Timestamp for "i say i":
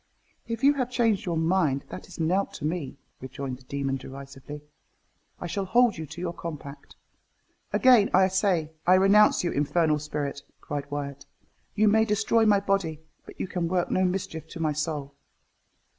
8.11-8.95